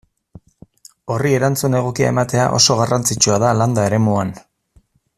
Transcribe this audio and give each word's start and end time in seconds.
Horri 1.15 1.33
erantzun 1.41 1.77
egokia 1.81 2.09
ematea 2.15 2.47
oso 2.61 2.79
garrantzitsua 2.83 3.39
da 3.45 3.55
landa 3.63 3.89
eremuan. 3.93 4.35